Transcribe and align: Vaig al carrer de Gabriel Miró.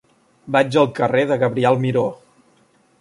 Vaig 0.55 0.77
al 0.83 0.89
carrer 0.99 1.25
de 1.33 1.37
Gabriel 1.43 1.77
Miró. 1.85 2.07